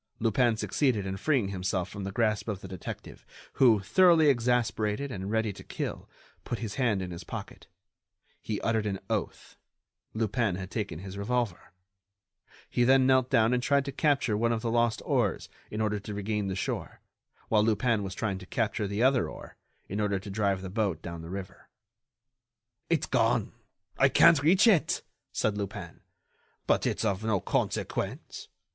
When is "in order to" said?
15.69-16.15, 19.87-20.31